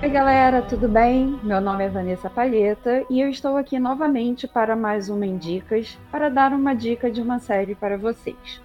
Oi, 0.00 0.08
galera, 0.10 0.62
tudo 0.62 0.88
bem? 0.88 1.40
Meu 1.42 1.60
nome 1.60 1.84
é 1.84 1.88
Vanessa 1.88 2.30
Palheta 2.30 3.04
e 3.10 3.20
eu 3.20 3.28
estou 3.28 3.56
aqui 3.56 3.80
novamente 3.80 4.46
para 4.46 4.76
mais 4.76 5.08
uma 5.08 5.26
Indicas 5.26 5.98
para 6.08 6.28
dar 6.28 6.52
uma 6.52 6.72
dica 6.72 7.10
de 7.10 7.20
uma 7.20 7.40
série 7.40 7.74
para 7.74 7.98
vocês. 7.98 8.62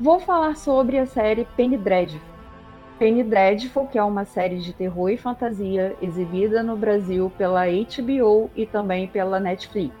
Vou 0.00 0.18
falar 0.18 0.56
sobre 0.56 0.96
a 0.96 1.04
série 1.04 1.46
Penny 1.54 1.76
Dreadful. 1.76 2.18
Penny 2.98 3.22
Dreadful, 3.22 3.88
que 3.88 3.98
é 3.98 4.02
uma 4.02 4.24
série 4.24 4.58
de 4.58 4.72
terror 4.72 5.10
e 5.10 5.18
fantasia 5.18 5.94
exibida 6.00 6.62
no 6.62 6.78
Brasil 6.78 7.30
pela 7.36 7.66
HBO 7.66 8.50
e 8.56 8.64
também 8.64 9.06
pela 9.06 9.38
Netflix. 9.38 9.94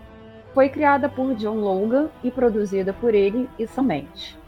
Foi 0.54 0.70
criada 0.70 1.10
por 1.10 1.34
John 1.34 1.56
Logan 1.56 2.08
e 2.24 2.30
produzida 2.30 2.94
por 2.94 3.14
ele 3.14 3.50
e 3.58 3.66
Sam 3.66 3.82
Mendes. 3.82 4.38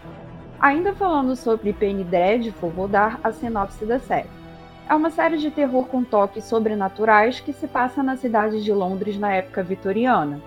Ainda 0.58 0.94
falando 0.94 1.36
sobre 1.36 1.74
Penny 1.74 2.04
Dreadful, 2.04 2.70
vou 2.70 2.88
dar 2.88 3.20
a 3.22 3.30
sinopse 3.30 3.84
da 3.84 3.98
série. 3.98 4.43
É 4.86 4.94
uma 4.94 5.10
série 5.10 5.38
de 5.38 5.50
terror 5.50 5.86
com 5.86 6.04
toques 6.04 6.44
sobrenaturais 6.44 7.40
que 7.40 7.54
se 7.54 7.66
passa 7.66 8.02
na 8.02 8.16
cidade 8.16 8.62
de 8.62 8.70
Londres 8.70 9.18
na 9.18 9.32
época 9.32 9.62
vitoriana. 9.62 10.42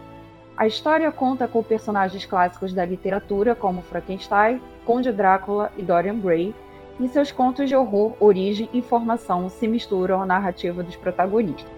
A 0.56 0.68
história 0.68 1.12
conta 1.12 1.48
com 1.48 1.64
personagens 1.64 2.24
clássicos 2.24 2.72
da 2.72 2.86
literatura 2.86 3.56
como 3.56 3.82
Frankenstein, 3.82 4.62
Conde 4.86 5.12
Drácula 5.12 5.72
e 5.76 5.82
Dorian 5.82 6.20
Gray, 6.20 6.54
e 7.00 7.08
seus 7.08 7.32
contos 7.32 7.68
de 7.68 7.76
horror, 7.76 8.14
origem 8.20 8.70
e 8.74 8.82
formação 8.82 9.50
se 9.50 9.68
misturam 9.68 10.22
à 10.22 10.26
narrativa 10.26 10.84
dos 10.84 10.96
protagonistas. 10.96 11.72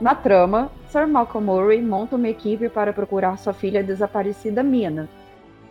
Na 0.00 0.14
trama, 0.14 0.70
Sir 0.88 1.06
Malcolm 1.06 1.46
Murray 1.46 1.80
monta 1.80 2.16
uma 2.16 2.28
equipe 2.28 2.68
para 2.68 2.92
procurar 2.92 3.38
sua 3.38 3.52
filha 3.52 3.82
desaparecida 3.82 4.62
Mina. 4.62 5.08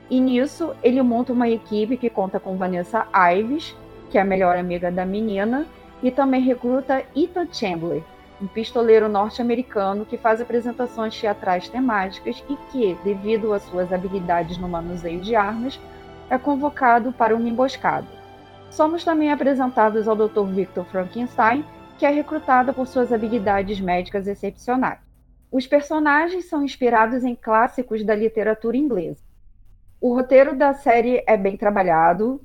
E 0.10 0.20
nisso, 0.20 0.74
ele 0.84 1.02
monta 1.02 1.34
uma 1.34 1.50
equipe 1.50 1.98
que 1.98 2.10
conta 2.10 2.40
com 2.40 2.58
Vanessa 2.58 3.08
Ives, 3.34 3.76
que 4.10 4.18
é 4.18 4.22
a 4.22 4.26
melhor 4.26 4.58
amiga 4.58 4.92
da 4.92 5.06
menina, 5.06 5.66
e 6.02 6.12
também 6.12 6.42
recruta 6.42 7.04
Ethan 7.16 7.48
Chandler, 7.52 8.04
um 8.42 8.48
pistoleiro 8.48 9.08
norte-americano 9.08 10.06
que 10.06 10.18
faz 10.18 10.42
apresentações 10.42 11.20
teatrais 11.20 11.70
temáticas 11.70 12.44
e 12.50 12.58
que, 12.72 12.98
devido 13.04 13.54
às 13.54 13.62
suas 13.64 13.94
habilidades 13.94 14.58
no 14.58 14.68
manuseio 14.68 15.22
de 15.22 15.36
armas, 15.36 15.80
é 16.30 16.38
convocado 16.38 17.12
para 17.12 17.36
uma 17.36 17.48
emboscada. 17.48 18.08
Somos 18.72 19.04
também 19.04 19.32
apresentados 19.32 20.08
ao 20.08 20.16
Dr. 20.16 20.46
Victor 20.46 20.86
Frankenstein, 20.86 21.64
que 22.00 22.06
é 22.06 22.10
recrutado 22.10 22.74
por 22.74 22.88
suas 22.88 23.14
habilidades 23.14 23.80
médicas 23.80 24.26
excepcionais. 24.26 25.00
Os 25.52 25.68
personagens 25.68 26.46
são 26.46 26.64
inspirados 26.64 27.24
em 27.24 27.36
clássicos 27.36 28.04
da 28.04 28.16
literatura 28.16 28.78
inglesa. 28.78 29.22
O 30.00 30.16
roteiro 30.16 30.56
da 30.56 30.74
série 30.74 31.22
é 31.28 31.38
bem 31.38 31.58
trabalhado, 31.58 32.42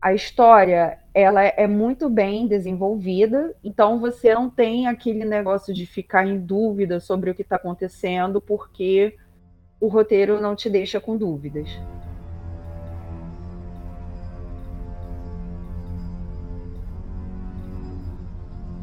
a 0.00 0.14
história 0.14 0.98
ela 1.12 1.42
é 1.42 1.66
muito 1.66 2.08
bem 2.08 2.46
desenvolvida, 2.46 3.54
então 3.62 4.00
você 4.00 4.32
não 4.32 4.48
tem 4.48 4.86
aquele 4.86 5.24
negócio 5.24 5.74
de 5.74 5.84
ficar 5.84 6.26
em 6.26 6.38
dúvida 6.38 7.00
sobre 7.00 7.30
o 7.30 7.34
que 7.34 7.42
está 7.42 7.56
acontecendo, 7.56 8.40
porque 8.40 9.16
o 9.78 9.88
roteiro 9.88 10.40
não 10.40 10.56
te 10.56 10.70
deixa 10.70 11.00
com 11.00 11.16
dúvidas. 11.16 11.68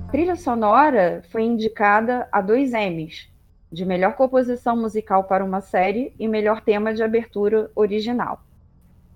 A 0.07 0.11
trilha 0.11 0.35
sonora 0.35 1.23
foi 1.29 1.43
indicada 1.43 2.27
a 2.31 2.41
dois 2.41 2.73
Emmys, 2.73 3.27
de 3.71 3.85
melhor 3.85 4.15
composição 4.15 4.77
musical 4.77 5.23
para 5.23 5.43
uma 5.43 5.61
série 5.61 6.13
e 6.19 6.27
melhor 6.27 6.61
tema 6.61 6.93
de 6.93 7.03
abertura 7.03 7.71
original. 7.75 8.46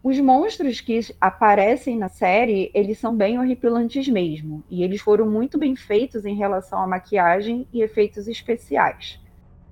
Os 0.03 0.19
monstros 0.19 0.81
que 0.81 0.99
aparecem 1.19 1.95
na 1.95 2.09
série, 2.09 2.71
eles 2.73 2.97
são 2.97 3.15
bem 3.15 3.37
horripilantes 3.37 4.07
mesmo, 4.07 4.63
e 4.67 4.83
eles 4.83 4.99
foram 4.99 5.29
muito 5.29 5.59
bem 5.59 5.75
feitos 5.75 6.25
em 6.25 6.35
relação 6.35 6.79
à 6.81 6.87
maquiagem 6.87 7.67
e 7.71 7.83
efeitos 7.83 8.27
especiais. 8.27 9.19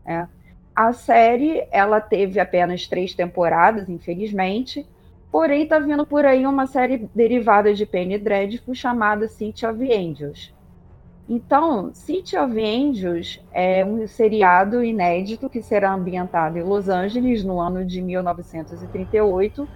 É. 0.05 0.27
A 0.75 0.93
série, 0.93 1.67
ela 1.71 1.99
teve 1.99 2.39
apenas 2.39 2.87
três 2.87 3.13
temporadas, 3.15 3.89
infelizmente, 3.89 4.85
porém 5.31 5.63
está 5.63 5.79
vindo 5.79 6.05
por 6.05 6.23
aí 6.25 6.45
uma 6.45 6.67
série 6.67 7.09
derivada 7.13 7.73
de 7.73 7.85
Penny 7.85 8.19
Dreadful 8.19 8.75
chamada 8.75 9.27
City 9.27 9.65
of 9.65 9.81
Angels. 9.83 10.53
Então, 11.27 11.91
City 11.93 12.37
of 12.37 12.59
Angels 12.59 13.39
é 13.51 13.83
um 13.83 14.07
seriado 14.07 14.83
inédito 14.83 15.49
que 15.49 15.61
será 15.61 15.93
ambientado 15.93 16.57
em 16.57 16.63
Los 16.63 16.87
Angeles 16.87 17.43
no 17.43 17.59
ano 17.59 17.83
de 17.83 18.01
1938, 18.01 19.67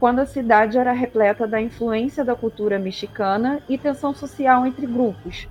quando 0.00 0.20
a 0.20 0.26
cidade 0.26 0.78
era 0.78 0.92
repleta 0.92 1.46
da 1.46 1.60
influência 1.60 2.24
da 2.24 2.34
cultura 2.34 2.78
mexicana 2.78 3.62
e 3.68 3.76
tensão 3.76 4.14
social 4.14 4.66
entre 4.66 4.86
grupos. 4.86 5.46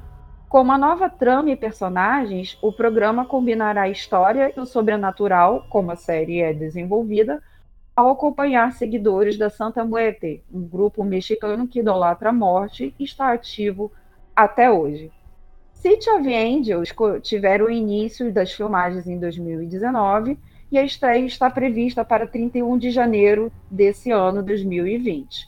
Com 0.50 0.62
uma 0.62 0.76
nova 0.76 1.08
trama 1.08 1.52
e 1.52 1.56
personagens, 1.56 2.58
o 2.60 2.72
programa 2.74 3.24
combinará 3.24 3.84
a 3.84 3.90
história 3.90 4.52
e 4.58 4.60
o 4.60 4.66
sobrenatural, 4.66 5.68
como 5.70 5.92
a 5.92 5.96
série 5.96 6.42
é 6.42 6.52
desenvolvida, 6.52 7.44
ao 7.96 8.10
acompanhar 8.10 8.72
seguidores 8.72 9.38
da 9.38 9.52
Santa 9.52 9.86
Muerte, 9.86 10.44
um 10.52 10.68
grupo 10.68 11.04
mexicano 11.04 11.68
que 11.68 11.82
idolatra 11.82 12.30
a 12.30 12.34
morte 12.34 12.96
e 12.98 13.04
está 13.04 13.32
ativo 13.32 13.92
até 14.36 14.72
hoje. 14.72 15.12
City 15.80 16.10
of 16.10 16.28
Angels 16.28 16.94
tiveram 17.22 17.68
o 17.68 17.72
início 17.72 18.34
das 18.34 18.52
filmagens 18.52 19.08
em 19.08 19.18
2019 19.18 20.38
e 20.70 20.78
a 20.78 20.84
estreia 20.84 21.26
está 21.26 21.50
prevista 21.50 22.04
para 22.04 22.28
31 22.28 22.78
de 22.78 22.92
janeiro 22.92 23.50
desse 23.72 24.12
ano 24.12 24.44
2020. 24.44 25.48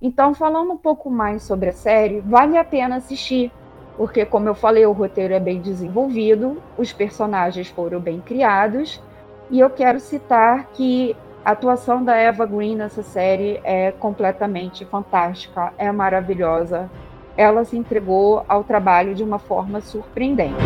Então, 0.00 0.32
falando 0.32 0.70
um 0.70 0.76
pouco 0.76 1.10
mais 1.10 1.42
sobre 1.42 1.70
a 1.70 1.72
série, 1.72 2.20
vale 2.20 2.56
a 2.56 2.62
pena 2.62 2.96
assistir, 2.96 3.50
porque, 3.96 4.24
como 4.24 4.48
eu 4.48 4.54
falei, 4.54 4.86
o 4.86 4.92
roteiro 4.92 5.34
é 5.34 5.40
bem 5.40 5.60
desenvolvido, 5.60 6.62
os 6.78 6.92
personagens 6.92 7.66
foram 7.66 7.98
bem 7.98 8.20
criados, 8.20 9.02
e 9.50 9.58
eu 9.58 9.68
quero 9.68 9.98
citar 9.98 10.68
que 10.68 11.16
a 11.44 11.50
atuação 11.50 12.04
da 12.04 12.14
Eva 12.14 12.46
Green 12.46 12.76
nessa 12.76 13.02
série 13.02 13.60
é 13.64 13.90
completamente 13.90 14.84
fantástica, 14.84 15.72
é 15.76 15.90
maravilhosa. 15.90 16.88
Ela 17.38 17.64
se 17.64 17.76
entregou 17.76 18.44
ao 18.48 18.64
trabalho 18.64 19.14
de 19.14 19.22
uma 19.22 19.38
forma 19.38 19.80
surpreendente. 19.80 20.56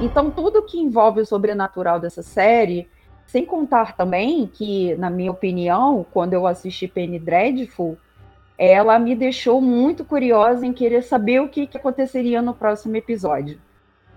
Então, 0.00 0.30
tudo 0.30 0.62
que 0.62 0.78
envolve 0.78 1.20
o 1.20 1.26
sobrenatural 1.26 2.00
dessa 2.00 2.22
série, 2.22 2.88
sem 3.26 3.44
contar 3.44 3.94
também 3.94 4.46
que, 4.46 4.94
na 4.94 5.10
minha 5.10 5.30
opinião, 5.30 6.06
quando 6.10 6.32
eu 6.32 6.46
assisti 6.46 6.88
Penny 6.88 7.18
Dreadful, 7.18 7.98
ela 8.56 8.98
me 8.98 9.14
deixou 9.14 9.60
muito 9.60 10.02
curiosa 10.02 10.64
em 10.64 10.72
querer 10.72 11.02
saber 11.02 11.42
o 11.42 11.48
que, 11.50 11.66
que 11.66 11.76
aconteceria 11.76 12.40
no 12.40 12.54
próximo 12.54 12.96
episódio. 12.96 13.60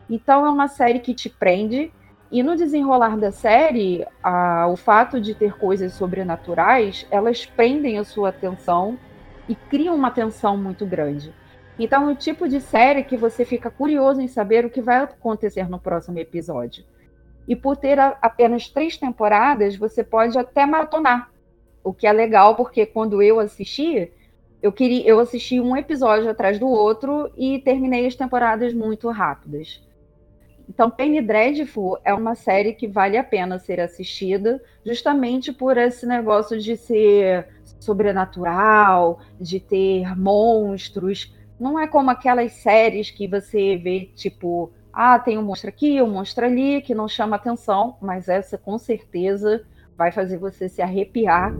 Então, 0.09 0.45
é 0.45 0.49
uma 0.49 0.69
série 0.69 0.99
que 0.99 1.13
te 1.13 1.27
prende, 1.27 1.91
e 2.31 2.43
no 2.43 2.55
desenrolar 2.55 3.17
da 3.17 3.31
série, 3.31 4.05
a, 4.21 4.67
o 4.67 4.75
fato 4.75 5.19
de 5.19 5.33
ter 5.33 5.57
coisas 5.57 5.93
sobrenaturais, 5.93 7.07
elas 7.09 7.45
prendem 7.45 7.97
a 7.97 8.03
sua 8.03 8.29
atenção 8.29 8.99
e 9.47 9.55
criam 9.55 9.95
uma 9.95 10.11
tensão 10.11 10.55
muito 10.55 10.85
grande. 10.85 11.33
Então, 11.79 12.07
é 12.07 12.13
o 12.13 12.15
tipo 12.15 12.47
de 12.47 12.61
série 12.61 13.03
que 13.03 13.17
você 13.17 13.43
fica 13.43 13.71
curioso 13.71 14.21
em 14.21 14.27
saber 14.27 14.63
o 14.63 14.69
que 14.69 14.81
vai 14.81 14.97
acontecer 14.97 15.67
no 15.67 15.79
próximo 15.79 16.19
episódio. 16.19 16.83
E 17.47 17.55
por 17.55 17.75
ter 17.75 17.97
a, 17.97 18.15
apenas 18.21 18.67
três 18.67 18.95
temporadas, 18.95 19.75
você 19.75 20.03
pode 20.03 20.37
até 20.37 20.67
maratonar. 20.67 21.31
O 21.83 21.91
que 21.91 22.05
é 22.05 22.11
legal, 22.11 22.55
porque 22.55 22.85
quando 22.85 23.23
eu 23.23 23.39
assisti, 23.39 24.11
eu 24.61 24.71
queria, 24.71 25.07
eu 25.07 25.19
assisti 25.19 25.59
um 25.59 25.75
episódio 25.75 26.29
atrás 26.29 26.59
do 26.59 26.67
outro 26.67 27.31
e 27.35 27.57
terminei 27.59 28.05
as 28.05 28.15
temporadas 28.15 28.71
muito 28.71 29.09
rápidas. 29.09 29.81
Então, 30.69 30.89
Penny 30.89 31.19
Dreadful 31.19 31.97
é 32.05 32.13
uma 32.13 32.35
série 32.35 32.73
que 32.73 32.87
vale 32.87 33.17
a 33.17 33.23
pena 33.23 33.57
ser 33.57 33.79
assistida, 33.79 34.61
justamente 34.85 35.51
por 35.51 35.77
esse 35.77 36.05
negócio 36.05 36.59
de 36.59 36.77
ser 36.77 37.47
sobrenatural, 37.79 39.19
de 39.41 39.59
ter 39.59 40.15
monstros, 40.15 41.33
não 41.59 41.77
é 41.77 41.87
como 41.87 42.11
aquelas 42.11 42.53
séries 42.53 43.09
que 43.09 43.27
você 43.27 43.75
vê, 43.75 44.11
tipo, 44.15 44.71
ah, 44.93 45.19
tem 45.19 45.37
um 45.37 45.43
monstro 45.43 45.69
aqui, 45.69 46.01
um 46.01 46.09
monstro 46.09 46.45
ali, 46.45 46.81
que 46.81 46.95
não 46.95 47.07
chama 47.07 47.35
atenção, 47.35 47.97
mas 47.99 48.29
essa 48.29 48.57
com 48.57 48.77
certeza 48.77 49.65
vai 49.97 50.11
fazer 50.11 50.37
você 50.37 50.69
se 50.69 50.81
arrepiar. 50.81 51.53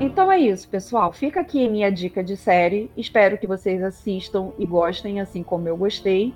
Então 0.00 0.32
é 0.32 0.38
isso, 0.38 0.66
pessoal. 0.66 1.12
Fica 1.12 1.40
aqui 1.40 1.68
minha 1.68 1.92
dica 1.92 2.24
de 2.24 2.34
série. 2.34 2.90
Espero 2.96 3.36
que 3.36 3.46
vocês 3.46 3.82
assistam 3.82 4.50
e 4.58 4.64
gostem, 4.64 5.20
assim 5.20 5.42
como 5.42 5.68
eu 5.68 5.76
gostei. 5.76 6.32